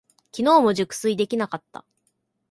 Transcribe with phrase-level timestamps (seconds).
[0.31, 1.85] きのうも熟睡できなかった。